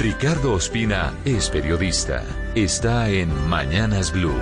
Ricardo 0.00 0.54
Ospina 0.54 1.14
es 1.26 1.50
periodista. 1.50 2.24
Está 2.54 3.10
en 3.10 3.28
Mañanas 3.50 4.10
Blue. 4.10 4.32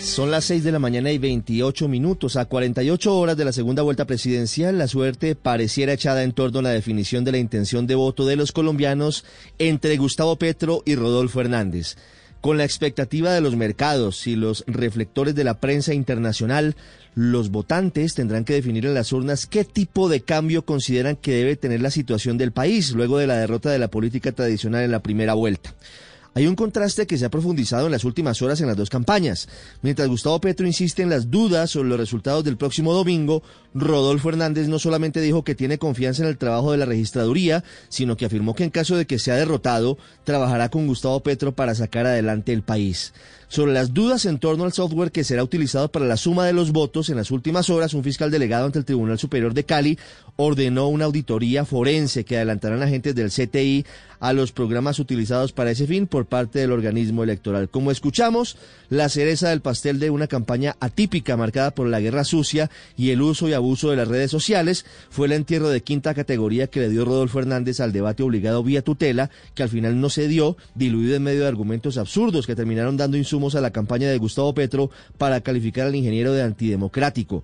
Son 0.00 0.32
las 0.32 0.46
6 0.46 0.64
de 0.64 0.72
la 0.72 0.80
mañana 0.80 1.12
y 1.12 1.18
28 1.18 1.86
minutos. 1.86 2.34
A 2.34 2.46
48 2.46 3.16
horas 3.16 3.36
de 3.36 3.44
la 3.44 3.52
segunda 3.52 3.82
vuelta 3.82 4.06
presidencial, 4.06 4.76
la 4.76 4.88
suerte 4.88 5.36
pareciera 5.36 5.92
echada 5.92 6.24
en 6.24 6.32
torno 6.32 6.58
a 6.58 6.62
la 6.62 6.70
definición 6.70 7.22
de 7.22 7.30
la 7.30 7.38
intención 7.38 7.86
de 7.86 7.94
voto 7.94 8.26
de 8.26 8.34
los 8.34 8.50
colombianos 8.50 9.24
entre 9.60 9.96
Gustavo 9.96 10.34
Petro 10.34 10.82
y 10.84 10.96
Rodolfo 10.96 11.42
Hernández. 11.42 11.96
Con 12.42 12.58
la 12.58 12.64
expectativa 12.64 13.32
de 13.32 13.40
los 13.40 13.54
mercados 13.54 14.26
y 14.26 14.34
los 14.34 14.64
reflectores 14.66 15.36
de 15.36 15.44
la 15.44 15.60
prensa 15.60 15.94
internacional, 15.94 16.74
los 17.14 17.50
votantes 17.52 18.14
tendrán 18.14 18.44
que 18.44 18.54
definir 18.54 18.84
en 18.84 18.94
las 18.94 19.12
urnas 19.12 19.46
qué 19.46 19.62
tipo 19.64 20.08
de 20.08 20.22
cambio 20.22 20.64
consideran 20.64 21.14
que 21.14 21.34
debe 21.34 21.54
tener 21.54 21.80
la 21.80 21.92
situación 21.92 22.38
del 22.38 22.50
país 22.50 22.90
luego 22.94 23.18
de 23.18 23.28
la 23.28 23.36
derrota 23.36 23.70
de 23.70 23.78
la 23.78 23.86
política 23.86 24.32
tradicional 24.32 24.82
en 24.82 24.90
la 24.90 25.04
primera 25.04 25.34
vuelta. 25.34 25.72
Hay 26.34 26.46
un 26.46 26.56
contraste 26.56 27.06
que 27.06 27.18
se 27.18 27.26
ha 27.26 27.30
profundizado 27.30 27.84
en 27.84 27.92
las 27.92 28.04
últimas 28.04 28.40
horas 28.40 28.60
en 28.62 28.66
las 28.66 28.76
dos 28.76 28.88
campañas. 28.88 29.48
Mientras 29.82 30.08
Gustavo 30.08 30.40
Petro 30.40 30.66
insiste 30.66 31.02
en 31.02 31.10
las 31.10 31.30
dudas 31.30 31.70
sobre 31.70 31.90
los 31.90 31.98
resultados 31.98 32.42
del 32.42 32.56
próximo 32.56 32.94
domingo, 32.94 33.42
Rodolfo 33.74 34.30
Hernández 34.30 34.66
no 34.66 34.78
solamente 34.78 35.20
dijo 35.20 35.44
que 35.44 35.54
tiene 35.54 35.76
confianza 35.76 36.22
en 36.22 36.30
el 36.30 36.38
trabajo 36.38 36.72
de 36.72 36.78
la 36.78 36.86
registraduría, 36.86 37.64
sino 37.90 38.16
que 38.16 38.24
afirmó 38.24 38.54
que 38.54 38.64
en 38.64 38.70
caso 38.70 38.96
de 38.96 39.06
que 39.06 39.18
sea 39.18 39.36
derrotado, 39.36 39.98
trabajará 40.24 40.70
con 40.70 40.86
Gustavo 40.86 41.20
Petro 41.20 41.52
para 41.52 41.74
sacar 41.74 42.06
adelante 42.06 42.54
el 42.54 42.62
país. 42.62 43.12
Sobre 43.48 43.74
las 43.74 43.92
dudas 43.92 44.24
en 44.24 44.38
torno 44.38 44.64
al 44.64 44.72
software 44.72 45.12
que 45.12 45.24
será 45.24 45.44
utilizado 45.44 45.92
para 45.92 46.06
la 46.06 46.16
suma 46.16 46.46
de 46.46 46.54
los 46.54 46.72
votos, 46.72 47.10
en 47.10 47.16
las 47.16 47.30
últimas 47.30 47.68
horas 47.68 47.92
un 47.92 48.02
fiscal 48.02 48.30
delegado 48.30 48.64
ante 48.64 48.78
el 48.78 48.86
Tribunal 48.86 49.18
Superior 49.18 49.52
de 49.52 49.64
Cali 49.64 49.98
ordenó 50.36 50.88
una 50.88 51.04
auditoría 51.04 51.66
forense 51.66 52.24
que 52.24 52.36
adelantarán 52.36 52.82
agentes 52.82 53.14
del 53.14 53.30
CTI 53.30 53.84
a 54.22 54.32
los 54.32 54.52
programas 54.52 55.00
utilizados 55.00 55.52
para 55.52 55.72
ese 55.72 55.88
fin 55.88 56.06
por 56.06 56.26
parte 56.26 56.60
del 56.60 56.70
organismo 56.70 57.24
electoral. 57.24 57.68
Como 57.68 57.90
escuchamos, 57.90 58.56
la 58.88 59.08
cereza 59.08 59.48
del 59.48 59.62
pastel 59.62 59.98
de 59.98 60.10
una 60.10 60.28
campaña 60.28 60.76
atípica 60.78 61.36
marcada 61.36 61.72
por 61.72 61.88
la 61.88 61.98
guerra 61.98 62.22
sucia 62.22 62.70
y 62.96 63.10
el 63.10 63.20
uso 63.20 63.48
y 63.48 63.52
abuso 63.52 63.90
de 63.90 63.96
las 63.96 64.06
redes 64.06 64.30
sociales 64.30 64.86
fue 65.10 65.26
el 65.26 65.32
entierro 65.32 65.70
de 65.70 65.82
quinta 65.82 66.14
categoría 66.14 66.68
que 66.68 66.78
le 66.78 66.88
dio 66.88 67.04
Rodolfo 67.04 67.40
Hernández 67.40 67.80
al 67.80 67.92
debate 67.92 68.22
obligado 68.22 68.62
vía 68.62 68.82
tutela, 68.82 69.28
que 69.56 69.64
al 69.64 69.70
final 69.70 70.00
no 70.00 70.08
se 70.08 70.28
dio, 70.28 70.56
diluido 70.76 71.16
en 71.16 71.24
medio 71.24 71.40
de 71.40 71.48
argumentos 71.48 71.98
absurdos 71.98 72.46
que 72.46 72.54
terminaron 72.54 72.96
dando 72.96 73.16
insumos 73.16 73.56
a 73.56 73.60
la 73.60 73.72
campaña 73.72 74.08
de 74.08 74.18
Gustavo 74.18 74.54
Petro 74.54 74.92
para 75.18 75.40
calificar 75.40 75.88
al 75.88 75.96
ingeniero 75.96 76.32
de 76.32 76.42
antidemocrático 76.42 77.42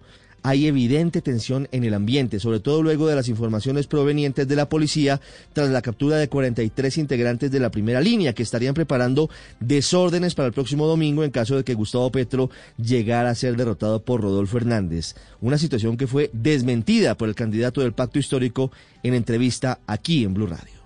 hay 0.49 0.67
evidente 0.67 1.21
tensión 1.21 1.69
en 1.73 1.85
el 1.85 1.93
ambiente, 1.93 2.41
sobre 2.41 2.61
todo 2.61 2.83
luego 2.83 3.07
de 3.07 3.15
las 3.15 3.29
informaciones 3.29 3.87
provenientes 3.87 4.49
de 4.49 4.57
la 4.57 4.67
policía 4.71 5.21
tras 5.53 5.69
la 5.69 5.83
captura 5.83 6.17
de 6.17 6.31
43 6.31 6.97
integrantes 6.97 7.51
de 7.51 7.61
la 7.61 7.71
primera 7.71 8.01
línea 8.01 8.33
que 8.33 8.43
estarían 8.43 8.73
preparando 8.73 9.29
desórdenes 9.61 10.35
para 10.35 10.47
el 10.47 10.55
próximo 10.55 10.87
domingo 10.87 11.23
en 11.23 11.33
caso 11.33 11.55
de 11.55 11.65
que 11.65 11.75
Gustavo 11.75 12.11
Petro 12.11 12.49
llegara 12.79 13.29
a 13.29 13.35
ser 13.35 13.59
derrotado 13.59 14.03
por 14.03 14.23
Rodolfo 14.23 14.57
Hernández. 14.57 15.17
Una 15.43 15.59
situación 15.59 15.99
que 15.99 16.07
fue 16.07 16.31
desmentida 16.33 17.15
por 17.15 17.29
el 17.29 17.35
candidato 17.35 17.83
del 17.83 17.93
pacto 17.93 18.19
histórico 18.19 18.73
en 19.03 19.13
entrevista 19.13 19.81
aquí 19.87 20.25
en 20.25 20.33
Blue 20.33 20.47
Radio. 20.47 20.78